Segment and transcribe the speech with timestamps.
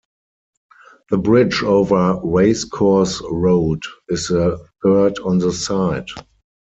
[1.11, 6.09] The bridge over Racecourse Road is the third on the site.